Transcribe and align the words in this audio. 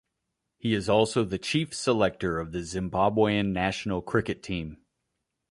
He 0.57 0.73
is 0.73 0.89
also 0.89 1.23
the 1.23 1.37
chief 1.37 1.75
selector 1.75 2.39
of 2.39 2.53
the 2.53 2.61
Zimbabwean 2.61 3.51
national 3.51 4.01
cricket 4.01 4.41
team. 4.41 4.77